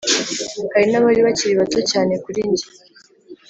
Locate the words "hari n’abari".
0.73-1.21